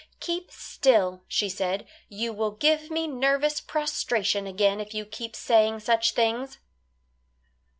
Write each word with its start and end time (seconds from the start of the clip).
"Keep 0.19 0.49
still," 0.49 1.21
she 1.27 1.47
said, 1.47 1.85
"you 2.09 2.33
will 2.33 2.49
give 2.49 2.89
me 2.89 3.05
nervous 3.05 3.61
prostration 3.61 4.47
again 4.47 4.79
if 4.79 4.95
you 4.95 5.05
keep 5.05 5.35
saying 5.35 5.79
such 5.79 6.13
things." 6.15 6.57